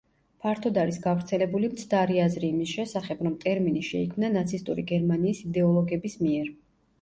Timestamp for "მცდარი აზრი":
1.73-2.49